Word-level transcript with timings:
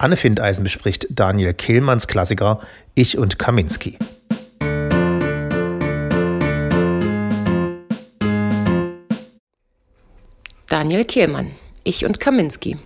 Anne 0.00 0.16
Findeisen 0.16 0.62
bespricht 0.62 1.08
Daniel 1.10 1.54
Kehlmanns 1.54 2.06
Klassiker 2.06 2.60
Ich 2.94 3.18
und 3.18 3.40
Kaminski. 3.40 3.98
Daniel 10.68 11.04
Kehlmann, 11.04 11.50
Ich 11.82 12.04
und 12.04 12.20
Kaminski. 12.20 12.78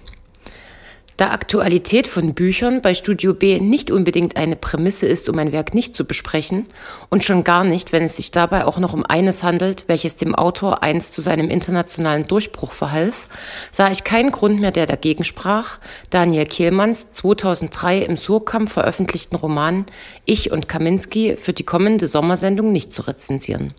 Da 1.23 1.31
Aktualität 1.31 2.09
von 2.09 2.35
Büchern 2.35 2.83
bei 2.83 2.97
Studio 2.97 3.33
B 3.33 3.61
nicht 3.61 3.93
unbedingt 3.93 4.37
eine 4.37 4.57
Prämisse 4.57 5.07
ist, 5.07 5.29
um 5.29 5.39
ein 5.39 5.53
Werk 5.53 5.73
nicht 5.73 5.95
zu 5.95 6.05
besprechen, 6.05 6.67
und 7.11 7.23
schon 7.23 7.45
gar 7.45 7.63
nicht, 7.63 7.93
wenn 7.93 8.03
es 8.03 8.17
sich 8.17 8.33
dabei 8.33 8.65
auch 8.65 8.81
noch 8.81 8.93
um 8.93 9.07
eines 9.07 9.45
handelt, 9.45 9.85
welches 9.87 10.17
dem 10.17 10.35
Autor 10.35 10.83
einst 10.83 11.15
zu 11.15 11.21
seinem 11.21 11.49
internationalen 11.49 12.27
Durchbruch 12.27 12.73
verhalf, 12.73 13.29
sah 13.71 13.93
ich 13.93 14.03
keinen 14.03 14.33
Grund 14.33 14.61
mehr, 14.61 14.73
der 14.73 14.87
dagegen 14.87 15.23
sprach, 15.23 15.79
Daniel 16.11 16.45
Kehlmanns 16.45 17.13
2003 17.13 17.99
im 17.99 18.17
Surkamp 18.17 18.69
veröffentlichten 18.69 19.37
Roman 19.37 19.87
Ich 20.25 20.51
und 20.51 20.69
Kaminski 20.69 21.37
für 21.41 21.53
die 21.53 21.63
kommende 21.63 22.09
Sommersendung 22.09 22.73
nicht 22.73 22.93
zu 22.93 23.03
rezensieren. 23.03 23.75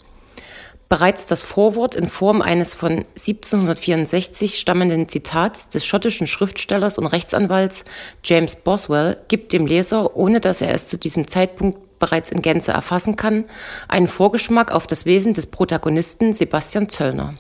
Bereits 0.94 1.26
das 1.26 1.42
Vorwort 1.42 1.96
in 1.96 2.08
Form 2.08 2.44
eines 2.44 2.76
von 2.76 3.04
1764 3.18 4.60
stammenden 4.60 5.10
Zitats 5.10 5.68
des 5.68 5.88
schottischen 5.88 6.28
Schriftstellers 6.28 7.00
und 7.00 7.08
Rechtsanwalts 7.08 7.84
James 8.24 8.56
Boswell 8.56 9.18
gibt 9.28 9.54
dem 9.54 9.66
Leser, 9.66 10.16
ohne 10.16 10.40
dass 10.40 10.62
er 10.62 10.72
es 10.72 10.90
zu 10.90 11.00
diesem 11.00 11.28
Zeitpunkt 11.28 11.98
bereits 11.98 12.32
in 12.32 12.44
Gänze 12.44 12.74
erfassen 12.74 13.16
kann, 13.16 13.46
einen 13.88 14.08
Vorgeschmack 14.08 14.72
auf 14.72 14.86
das 14.86 15.08
Wesen 15.08 15.34
des 15.34 15.48
Protagonisten 15.48 16.36
Sebastian 16.36 16.88
Zöllner. 16.90 17.34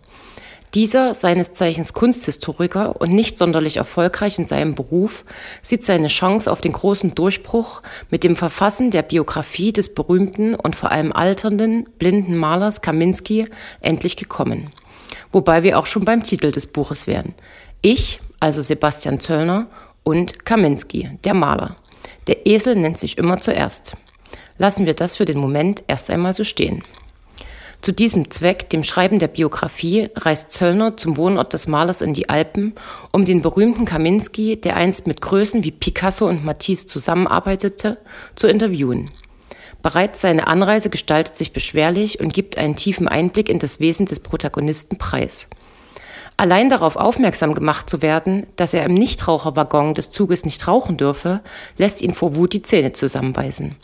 Dieser, 0.73 1.13
seines 1.13 1.51
Zeichens 1.51 1.93
Kunsthistoriker 1.93 2.99
und 2.99 3.11
nicht 3.11 3.37
sonderlich 3.37 3.77
erfolgreich 3.77 4.39
in 4.39 4.47
seinem 4.47 4.73
Beruf, 4.73 5.23
sieht 5.61 5.85
seine 5.85 6.07
Chance 6.07 6.51
auf 6.51 6.61
den 6.61 6.73
großen 6.73 7.13
Durchbruch 7.13 7.83
mit 8.09 8.23
dem 8.23 8.35
Verfassen 8.35 8.89
der 8.89 9.03
Biografie 9.03 9.71
des 9.71 9.93
berühmten 9.93 10.55
und 10.55 10.75
vor 10.75 10.91
allem 10.91 11.13
alternden, 11.13 11.87
blinden 11.99 12.35
Malers 12.35 12.81
Kaminski 12.81 13.47
endlich 13.81 14.17
gekommen. 14.17 14.71
Wobei 15.31 15.61
wir 15.61 15.77
auch 15.77 15.85
schon 15.85 16.05
beim 16.05 16.23
Titel 16.23 16.51
des 16.51 16.65
Buches 16.65 17.05
wären. 17.05 17.35
Ich, 17.83 18.19
also 18.39 18.63
Sebastian 18.63 19.19
Zöllner, 19.19 19.67
und 20.01 20.43
Kaminski, 20.43 21.11
der 21.23 21.35
Maler. 21.35 21.75
Der 22.27 22.47
Esel 22.47 22.75
nennt 22.75 22.97
sich 22.97 23.17
immer 23.17 23.39
zuerst. 23.39 23.95
Lassen 24.57 24.85
wir 24.85 24.93
das 24.95 25.17
für 25.17 25.25
den 25.25 25.37
Moment 25.37 25.83
erst 25.87 26.09
einmal 26.09 26.33
so 26.33 26.43
stehen. 26.43 26.83
Zu 27.83 27.91
diesem 27.91 28.31
Zweck, 28.31 28.69
dem 28.69 28.81
Schreiben 28.81 29.19
der 29.19 29.27
Biografie, 29.27 30.09
reist 30.15 30.53
Zöllner 30.53 30.95
zum 30.95 31.17
Wohnort 31.17 31.51
des 31.51 31.67
Malers 31.67 31.99
in 31.99 32.13
die 32.13 32.29
Alpen, 32.29 32.75
um 33.11 33.25
den 33.25 33.41
berühmten 33.41 33.83
Kaminski, 33.83 34.55
der 34.55 34.77
einst 34.77 35.05
mit 35.05 35.19
Größen 35.19 35.65
wie 35.65 35.71
Picasso 35.71 36.25
und 36.25 36.45
Matisse 36.45 36.87
zusammenarbeitete, 36.87 37.97
zu 38.37 38.47
interviewen. 38.47 39.11
Bereits 39.81 40.21
seine 40.21 40.47
Anreise 40.47 40.89
gestaltet 40.89 41.35
sich 41.35 41.51
beschwerlich 41.51 42.21
und 42.21 42.33
gibt 42.33 42.57
einen 42.57 42.77
tiefen 42.77 43.09
Einblick 43.09 43.49
in 43.49 43.59
das 43.59 43.81
Wesen 43.81 44.05
des 44.05 44.21
Protagonisten 44.21 44.97
preis. 44.97 45.49
Allein 46.37 46.69
darauf 46.69 46.95
aufmerksam 46.95 47.53
gemacht 47.53 47.89
zu 47.89 48.01
werden, 48.01 48.47
dass 48.55 48.73
er 48.73 48.85
im 48.85 48.93
Nichtraucherwaggon 48.93 49.93
des 49.93 50.09
Zuges 50.09 50.45
nicht 50.45 50.69
rauchen 50.69 50.95
dürfe, 50.95 51.41
lässt 51.75 52.01
ihn 52.01 52.13
vor 52.13 52.37
Wut 52.37 52.53
die 52.53 52.61
Zähne 52.61 52.93
zusammenbeißen. 52.93 53.75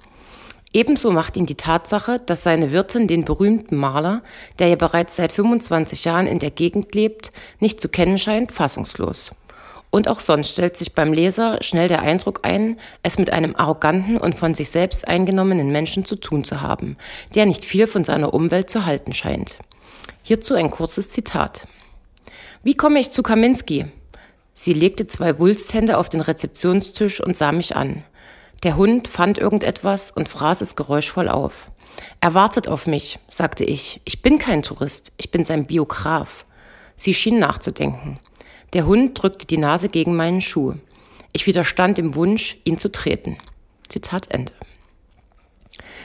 Ebenso 0.72 1.12
macht 1.12 1.36
ihn 1.36 1.48
die 1.48 1.56
Tatsache, 1.56 2.18
dass 2.24 2.44
seine 2.44 2.72
Wirtin 2.72 3.08
den 3.08 3.26
berühmten 3.26 3.76
Maler, 3.76 4.22
der 4.60 4.68
ja 4.68 4.76
bereits 4.76 5.16
seit 5.16 5.32
25 5.32 6.06
Jahren 6.06 6.28
in 6.28 6.38
der 6.38 6.52
Gegend 6.52 6.94
lebt, 6.94 7.32
nicht 7.60 7.82
zu 7.82 7.90
kennen 7.90 8.20
scheint, 8.20 8.52
fassungslos. 8.52 9.32
Und 9.90 10.08
auch 10.08 10.20
sonst 10.20 10.54
stellt 10.54 10.78
sich 10.78 10.94
beim 10.94 11.12
Leser 11.12 11.58
schnell 11.62 11.88
der 11.88 12.02
Eindruck 12.02 12.42
ein, 12.44 12.78
es 13.02 13.18
mit 13.18 13.32
einem 13.32 13.56
arroganten 13.56 14.18
und 14.18 14.36
von 14.36 14.54
sich 14.54 14.70
selbst 14.70 15.08
eingenommenen 15.08 15.72
Menschen 15.72 16.06
zu 16.06 16.16
tun 16.16 16.46
zu 16.46 16.62
haben, 16.62 16.98
der 17.34 17.48
nicht 17.48 17.66
viel 17.66 17.88
von 17.88 18.04
seiner 18.04 18.36
Umwelt 18.36 18.70
zu 18.70 18.86
halten 18.86 19.14
scheint. 19.14 19.58
Hierzu 20.22 20.54
ein 20.54 20.70
kurzes 20.70 21.10
Zitat. 21.10 21.68
Wie 22.62 22.76
komme 22.76 23.00
ich 23.00 23.10
zu 23.10 23.24
Kaminski? 23.24 23.86
Sie 24.54 24.74
legte 24.74 25.08
zwei 25.08 25.40
Wulsthände 25.40 25.98
auf 25.98 26.10
den 26.10 26.22
Rezeptionstisch 26.22 27.22
und 27.22 27.36
sah 27.36 27.52
mich 27.52 27.76
an. 27.76 28.04
Der 28.64 28.76
Hund 28.76 29.08
fand 29.08 29.38
irgendetwas 29.38 30.12
und 30.12 30.28
fraß 30.28 30.62
es 30.62 30.76
geräuschvoll 30.76 31.30
auf. 31.30 31.72
Er 32.20 32.34
wartet 32.34 32.68
auf 32.68 32.88
mich, 32.88 33.20
sagte 33.30 33.64
ich. 33.64 34.02
Ich 34.04 34.22
bin 34.22 34.38
kein 34.38 34.64
Tourist, 34.64 35.14
ich 35.18 35.32
bin 35.32 35.46
sein 35.46 35.66
Biograf. 35.66 36.46
Sie 36.98 37.14
schien 37.14 37.40
nachzudenken. 37.40 38.20
Der 38.74 38.86
Hund 38.86 39.22
drückte 39.22 39.48
die 39.48 39.58
Nase 39.58 39.88
gegen 39.88 40.16
meinen 40.16 40.42
Schuh. 40.42 40.76
Ich 41.32 41.48
widerstand 41.48 41.98
dem 41.98 42.16
Wunsch, 42.16 42.58
ihn 42.66 42.78
zu 42.78 42.92
treten. 42.92 43.38
Zitat 43.88 44.30
Ende. 44.30 44.54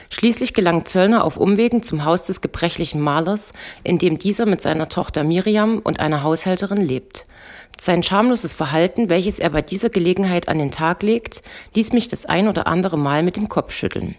Schließlich 0.09 0.53
gelangt 0.53 0.87
Zöllner 0.87 1.23
auf 1.23 1.37
Umwegen 1.37 1.83
zum 1.83 2.05
Haus 2.05 2.25
des 2.25 2.41
gebrechlichen 2.41 3.01
Malers, 3.01 3.53
in 3.83 3.97
dem 3.97 4.19
dieser 4.19 4.45
mit 4.45 4.61
seiner 4.61 4.89
Tochter 4.89 5.23
Miriam 5.23 5.79
und 5.79 5.99
einer 5.99 6.23
Haushälterin 6.23 6.81
lebt. 6.81 7.25
Sein 7.79 8.03
schamloses 8.03 8.53
Verhalten, 8.53 9.09
welches 9.09 9.39
er 9.39 9.49
bei 9.49 9.61
dieser 9.61 9.89
Gelegenheit 9.89 10.47
an 10.47 10.59
den 10.59 10.71
Tag 10.71 11.03
legt, 11.03 11.41
ließ 11.73 11.91
mich 11.91 12.07
das 12.07 12.25
ein 12.25 12.47
oder 12.47 12.67
andere 12.67 12.97
Mal 12.97 13.21
mit 13.21 13.35
dem 13.35 13.49
Kopf 13.49 13.73
schütteln. 13.73 14.15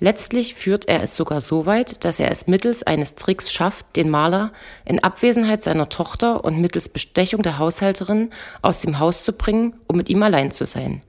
Letztlich 0.00 0.54
führt 0.54 0.88
er 0.88 1.02
es 1.02 1.16
sogar 1.16 1.40
so 1.40 1.66
weit, 1.66 2.04
dass 2.04 2.20
er 2.20 2.30
es 2.30 2.46
mittels 2.46 2.84
eines 2.84 3.14
Tricks 3.14 3.52
schafft, 3.52 3.96
den 3.96 4.10
Maler 4.10 4.52
in 4.84 5.02
Abwesenheit 5.02 5.62
seiner 5.62 5.88
Tochter 5.88 6.44
und 6.44 6.60
mittels 6.60 6.88
Bestechung 6.88 7.42
der 7.42 7.58
Haushälterin 7.58 8.30
aus 8.62 8.80
dem 8.80 8.98
Haus 8.98 9.24
zu 9.24 9.32
bringen, 9.32 9.74
um 9.86 9.96
mit 9.96 10.08
ihm 10.08 10.22
allein 10.22 10.50
zu 10.50 10.66
sein. 10.66 11.02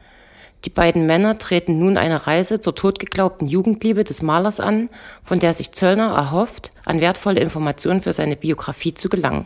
Die 0.66 0.70
beiden 0.70 1.06
Männer 1.06 1.38
treten 1.38 1.80
nun 1.80 1.98
eine 1.98 2.28
Reise 2.28 2.60
zur 2.60 2.76
totgeglaubten 2.76 3.48
Jugendliebe 3.48 4.04
des 4.04 4.22
Malers 4.22 4.60
an, 4.60 4.90
von 5.24 5.40
der 5.40 5.54
sich 5.54 5.72
Zöllner 5.72 6.14
erhofft, 6.14 6.72
an 6.84 7.00
wertvolle 7.00 7.40
Informationen 7.40 8.02
für 8.02 8.12
seine 8.12 8.36
Biografie 8.36 8.94
zu 8.94 9.08
gelangen. 9.08 9.46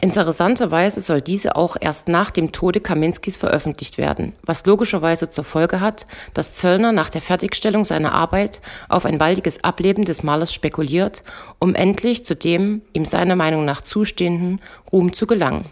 Interessanterweise 0.00 1.00
soll 1.00 1.20
diese 1.20 1.56
auch 1.56 1.76
erst 1.80 2.06
nach 2.06 2.30
dem 2.30 2.52
Tode 2.52 2.80
Kaminskis 2.80 3.36
veröffentlicht 3.36 3.98
werden, 3.98 4.32
was 4.44 4.64
logischerweise 4.64 5.30
zur 5.30 5.42
Folge 5.42 5.80
hat, 5.80 6.06
dass 6.34 6.54
Zöllner 6.54 6.92
nach 6.92 7.10
der 7.10 7.22
Fertigstellung 7.22 7.84
seiner 7.84 8.12
Arbeit 8.12 8.60
auf 8.88 9.06
ein 9.06 9.18
baldiges 9.18 9.64
Ableben 9.64 10.04
des 10.04 10.22
Malers 10.22 10.54
spekuliert, 10.54 11.24
um 11.58 11.74
endlich 11.74 12.24
zu 12.24 12.36
dem 12.36 12.82
ihm 12.92 13.06
seiner 13.06 13.34
Meinung 13.34 13.64
nach 13.64 13.80
zustehenden 13.80 14.60
Ruhm 14.92 15.14
zu 15.14 15.26
gelangen. 15.26 15.66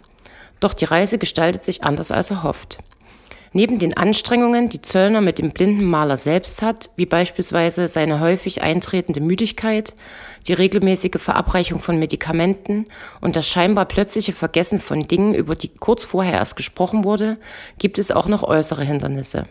Doch 0.59 0.73
die 0.73 0.85
Reise 0.85 1.19
gestaltet 1.19 1.63
sich 1.63 1.83
anders 1.83 2.11
als 2.11 2.31
erhofft. 2.31 2.79
Neben 3.57 3.79
den 3.79 3.97
Anstrengungen, 3.97 4.69
die 4.69 4.83
Zöllner 4.83 5.19
mit 5.19 5.39
dem 5.39 5.49
blinden 5.49 5.85
Maler 5.85 6.17
selbst 6.17 6.61
hat, 6.61 6.91
wie 6.95 7.07
beispielsweise 7.07 7.87
seine 7.87 8.19
häufig 8.19 8.61
eintretende 8.61 9.19
Müdigkeit, 9.19 9.95
die 10.45 10.53
regelmäßige 10.53 11.19
Verabreichung 11.19 11.79
von 11.79 11.97
Medikamenten 11.97 12.85
und 13.19 13.35
das 13.35 13.47
scheinbar 13.47 13.85
plötzliche 13.85 14.31
Vergessen 14.31 14.79
von 14.79 14.99
Dingen, 14.99 15.33
über 15.33 15.55
die 15.55 15.69
kurz 15.69 16.03
vorher 16.03 16.35
erst 16.35 16.55
gesprochen 16.55 17.03
wurde, 17.03 17.39
gibt 17.79 17.97
es 17.97 18.11
auch 18.11 18.27
noch 18.27 18.43
äußere 18.43 18.83
Hindernisse. 18.83 19.45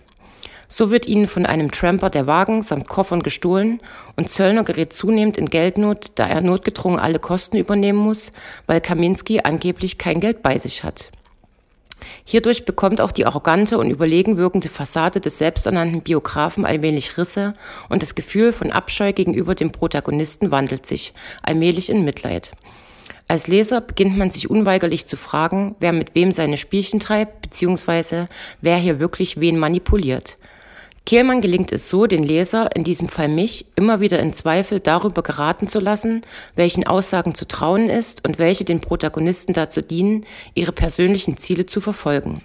So 0.68 0.92
wird 0.92 1.08
ihnen 1.08 1.26
von 1.26 1.44
einem 1.44 1.72
Tramper 1.72 2.08
der 2.08 2.28
Wagen 2.28 2.62
samt 2.62 2.86
Koffern 2.86 3.24
gestohlen 3.24 3.80
und 4.14 4.30
Zöllner 4.30 4.62
gerät 4.62 4.92
zunehmend 4.92 5.36
in 5.36 5.46
Geldnot, 5.46 6.12
da 6.14 6.28
er 6.28 6.42
notgedrungen 6.42 7.00
alle 7.00 7.18
Kosten 7.18 7.56
übernehmen 7.56 7.98
muss, 7.98 8.32
weil 8.68 8.80
Kaminski 8.80 9.40
angeblich 9.40 9.98
kein 9.98 10.20
Geld 10.20 10.44
bei 10.44 10.58
sich 10.58 10.84
hat. 10.84 11.10
Hierdurch 12.24 12.64
bekommt 12.64 13.00
auch 13.00 13.12
die 13.12 13.26
arrogante 13.26 13.78
und 13.78 13.90
überlegen 13.90 14.36
wirkende 14.36 14.68
Fassade 14.68 15.20
des 15.20 15.38
selbsternannten 15.38 16.02
Biografen 16.02 16.64
allmählich 16.64 17.16
Risse 17.18 17.54
und 17.88 18.02
das 18.02 18.14
Gefühl 18.14 18.52
von 18.52 18.72
Abscheu 18.72 19.12
gegenüber 19.12 19.54
dem 19.54 19.72
Protagonisten 19.72 20.50
wandelt 20.50 20.86
sich, 20.86 21.14
allmählich 21.42 21.90
in 21.90 22.04
Mitleid. 22.04 22.52
Als 23.28 23.48
Leser 23.48 23.80
beginnt 23.80 24.16
man 24.16 24.30
sich 24.30 24.50
unweigerlich 24.50 25.06
zu 25.06 25.16
fragen, 25.16 25.74
wer 25.80 25.92
mit 25.92 26.14
wem 26.14 26.30
seine 26.30 26.56
Spielchen 26.56 27.00
treibt, 27.00 27.42
beziehungsweise 27.42 28.28
wer 28.60 28.76
hier 28.76 29.00
wirklich 29.00 29.40
wen 29.40 29.58
manipuliert. 29.58 30.36
Kehlmann 31.06 31.40
gelingt 31.40 31.70
es 31.70 31.88
so, 31.88 32.08
den 32.08 32.24
Leser, 32.24 32.74
in 32.74 32.82
diesem 32.82 33.08
Fall 33.08 33.28
mich, 33.28 33.66
immer 33.76 34.00
wieder 34.00 34.18
in 34.18 34.34
Zweifel 34.34 34.80
darüber 34.80 35.22
geraten 35.22 35.68
zu 35.68 35.78
lassen, 35.78 36.22
welchen 36.56 36.84
Aussagen 36.84 37.36
zu 37.36 37.46
trauen 37.46 37.88
ist 37.88 38.26
und 38.26 38.40
welche 38.40 38.64
den 38.64 38.80
Protagonisten 38.80 39.52
dazu 39.52 39.82
dienen, 39.82 40.26
ihre 40.54 40.72
persönlichen 40.72 41.36
Ziele 41.36 41.66
zu 41.66 41.80
verfolgen. 41.80 42.42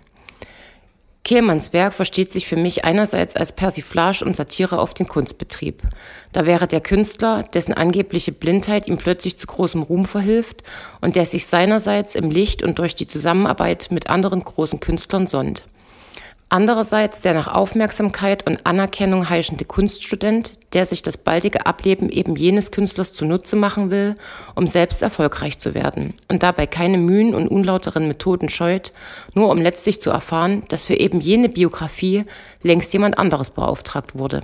Kehlmanns 1.23 1.73
Werk 1.73 1.95
versteht 1.95 2.31
sich 2.31 2.47
für 2.47 2.55
mich 2.55 2.85
einerseits 2.85 3.35
als 3.35 3.51
Persiflage 3.51 4.23
und 4.23 4.35
Satire 4.35 4.77
auf 4.77 4.93
den 4.93 5.07
Kunstbetrieb. 5.07 5.81
Da 6.31 6.45
wäre 6.45 6.67
der 6.67 6.81
Künstler, 6.81 7.41
dessen 7.41 7.73
angebliche 7.73 8.31
Blindheit 8.31 8.87
ihm 8.87 8.97
plötzlich 8.97 9.39
zu 9.39 9.47
großem 9.47 9.81
Ruhm 9.81 10.05
verhilft 10.05 10.61
und 10.99 11.15
der 11.15 11.25
sich 11.25 11.47
seinerseits 11.47 12.13
im 12.13 12.29
Licht 12.29 12.61
und 12.61 12.77
durch 12.77 12.93
die 12.93 13.07
Zusammenarbeit 13.07 13.87
mit 13.89 14.09
anderen 14.11 14.43
großen 14.43 14.79
Künstlern 14.79 15.25
sonnt. 15.25 15.65
Andererseits 16.53 17.21
der 17.21 17.33
nach 17.33 17.47
Aufmerksamkeit 17.47 18.45
und 18.45 18.65
Anerkennung 18.65 19.29
heischende 19.29 19.63
Kunststudent, 19.63 20.51
der 20.73 20.85
sich 20.85 21.01
das 21.01 21.15
baldige 21.15 21.65
Ableben 21.65 22.09
eben 22.09 22.35
jenes 22.35 22.71
Künstlers 22.71 23.13
zunutze 23.13 23.55
machen 23.55 23.89
will, 23.89 24.17
um 24.53 24.67
selbst 24.67 25.01
erfolgreich 25.01 25.59
zu 25.59 25.73
werden 25.73 26.13
und 26.27 26.43
dabei 26.43 26.67
keine 26.67 26.97
Mühen 26.97 27.33
und 27.33 27.47
unlauteren 27.47 28.09
Methoden 28.09 28.49
scheut, 28.49 28.91
nur 29.33 29.49
um 29.49 29.59
letztlich 29.59 30.01
zu 30.01 30.09
erfahren, 30.09 30.63
dass 30.67 30.83
für 30.83 30.95
eben 30.95 31.21
jene 31.21 31.47
Biografie 31.47 32.25
längst 32.63 32.91
jemand 32.91 33.17
anderes 33.17 33.51
beauftragt 33.51 34.17
wurde. 34.17 34.41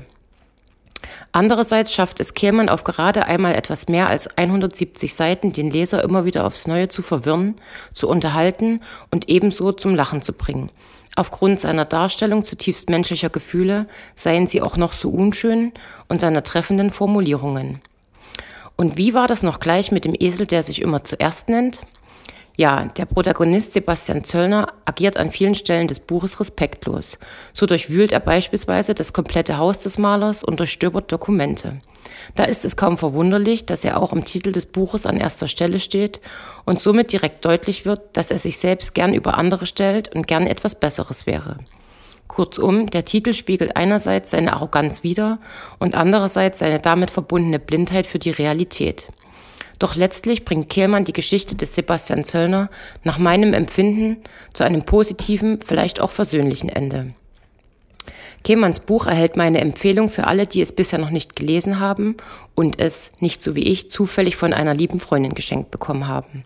Andererseits 1.37 1.93
schafft 1.93 2.19
es 2.19 2.33
Kehlmann 2.33 2.67
auf 2.67 2.83
gerade 2.83 3.27
einmal 3.27 3.53
etwas 3.53 3.87
mehr 3.87 4.09
als 4.09 4.39
170 4.39 5.13
Seiten, 5.13 5.53
den 5.53 5.69
Leser 5.69 6.03
immer 6.03 6.25
wieder 6.25 6.47
aufs 6.47 6.65
Neue 6.65 6.87
zu 6.89 7.03
verwirren, 7.03 7.53
zu 7.93 8.09
unterhalten 8.09 8.79
und 9.11 9.29
ebenso 9.29 9.71
zum 9.71 9.93
Lachen 9.93 10.23
zu 10.23 10.33
bringen. 10.33 10.71
Aufgrund 11.15 11.59
seiner 11.59 11.85
Darstellung 11.85 12.43
zutiefst 12.43 12.89
menschlicher 12.89 13.29
Gefühle 13.29 13.85
seien 14.15 14.47
sie 14.47 14.63
auch 14.63 14.77
noch 14.77 14.93
so 14.93 15.11
unschön 15.11 15.73
und 16.09 16.21
seiner 16.21 16.41
treffenden 16.41 16.89
Formulierungen. 16.89 17.81
Und 18.75 18.97
wie 18.97 19.13
war 19.13 19.27
das 19.27 19.43
noch 19.43 19.59
gleich 19.59 19.91
mit 19.91 20.05
dem 20.05 20.15
Esel, 20.17 20.47
der 20.47 20.63
sich 20.63 20.81
immer 20.81 21.03
zuerst 21.03 21.49
nennt? 21.49 21.81
Ja, 22.59 22.85
der 22.85 23.05
Protagonist 23.05 23.73
Sebastian 23.73 24.23
Zöllner 24.23 24.73
agiert 24.83 25.15
an 25.15 25.29
vielen 25.29 25.53
Stellen 25.53 25.87
des 25.87 25.99
Buches 25.99 26.39
respektlos. 26.39 27.19
So 27.53 27.67
durchwühlt 27.67 28.11
er 28.11 28.19
beispielsweise 28.19 28.95
das 28.95 29.13
komplette 29.13 29.59
Haus 29.59 29.77
des 29.77 29.99
Malers 29.99 30.43
und 30.43 30.59
durchstöbert 30.59 31.11
Dokumente. 31.11 31.81
Da 32.33 32.45
ist 32.45 32.65
es 32.65 32.75
kaum 32.75 32.97
verwunderlich, 32.97 33.67
dass 33.67 33.85
er 33.85 34.01
auch 34.01 34.11
im 34.11 34.25
Titel 34.25 34.51
des 34.51 34.65
Buches 34.65 35.05
an 35.05 35.17
erster 35.17 35.47
Stelle 35.47 35.79
steht 35.79 36.19
und 36.65 36.81
somit 36.81 37.11
direkt 37.11 37.45
deutlich 37.45 37.85
wird, 37.85 38.01
dass 38.13 38.31
er 38.31 38.39
sich 38.39 38.57
selbst 38.57 38.95
gern 38.95 39.13
über 39.13 39.37
andere 39.37 39.67
stellt 39.67 40.15
und 40.15 40.25
gern 40.25 40.47
etwas 40.47 40.79
Besseres 40.79 41.27
wäre. 41.27 41.57
Kurzum, 42.27 42.87
der 42.89 43.05
Titel 43.05 43.33
spiegelt 43.33 43.77
einerseits 43.77 44.31
seine 44.31 44.53
Arroganz 44.53 45.03
wider 45.03 45.37
und 45.77 45.93
andererseits 45.93 46.57
seine 46.57 46.79
damit 46.79 47.11
verbundene 47.11 47.59
Blindheit 47.59 48.07
für 48.07 48.19
die 48.19 48.31
Realität. 48.31 49.07
Doch 49.79 49.95
letztlich 49.95 50.43
bringt 50.43 50.69
Kehlmann 50.69 51.05
die 51.05 51.13
Geschichte 51.13 51.55
des 51.55 51.75
Sebastian 51.75 52.23
Zöllner 52.23 52.69
nach 53.03 53.17
meinem 53.17 53.53
Empfinden 53.53 54.17
zu 54.53 54.63
einem 54.63 54.83
positiven, 54.83 55.59
vielleicht 55.65 55.99
auch 55.99 56.11
versöhnlichen 56.11 56.69
Ende. 56.69 57.13
Kehlmanns 58.43 58.79
Buch 58.79 59.07
erhält 59.07 59.35
meine 59.35 59.59
Empfehlung 59.59 60.09
für 60.09 60.27
alle, 60.27 60.47
die 60.47 60.61
es 60.61 60.71
bisher 60.71 60.99
noch 60.99 61.09
nicht 61.09 61.35
gelesen 61.35 61.79
haben 61.79 62.15
und 62.55 62.79
es, 62.79 63.11
nicht 63.19 63.43
so 63.43 63.55
wie 63.55 63.63
ich, 63.63 63.91
zufällig 63.91 64.35
von 64.35 64.53
einer 64.53 64.73
lieben 64.73 64.99
Freundin 64.99 65.33
geschenkt 65.33 65.69
bekommen 65.69 66.07
haben. 66.07 66.43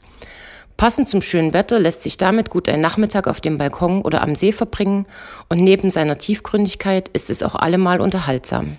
Passend 0.77 1.09
zum 1.09 1.21
schönen 1.21 1.53
Wetter 1.53 1.79
lässt 1.79 2.01
sich 2.01 2.17
damit 2.17 2.49
gut 2.49 2.67
ein 2.67 2.81
Nachmittag 2.81 3.27
auf 3.27 3.39
dem 3.39 3.59
Balkon 3.59 4.01
oder 4.01 4.21
am 4.23 4.35
See 4.35 4.51
verbringen 4.51 5.05
und 5.47 5.59
neben 5.59 5.91
seiner 5.91 6.17
Tiefgründigkeit 6.17 7.07
ist 7.09 7.29
es 7.29 7.43
auch 7.43 7.53
allemal 7.53 8.01
unterhaltsam. 8.01 8.77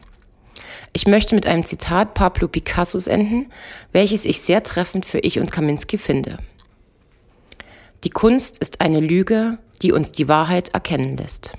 Ich 0.93 1.07
möchte 1.07 1.35
mit 1.35 1.47
einem 1.47 1.65
Zitat 1.65 2.15
Pablo 2.15 2.49
Picassos 2.49 3.07
enden, 3.07 3.51
welches 3.93 4.25
ich 4.25 4.43
sehr 4.43 4.63
treffend 4.63 5.07
für 5.07 5.21
Ich 5.21 5.39
und 5.39 5.51
Kaminski 5.51 5.97
finde. 5.97 6.37
Die 8.05 8.11
Kunst 8.11 8.59
ist 8.59 8.81
eine 8.81 9.01
Lüge, 9.01 9.59
die 9.81 9.93
uns 9.93 10.13
die 10.13 10.29
Wahrheit 10.29 10.69
erkennen 10.71 11.17
lässt. 11.17 11.55